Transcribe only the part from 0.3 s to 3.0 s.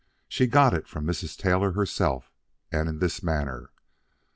got it from Mrs. Taylor herself, and in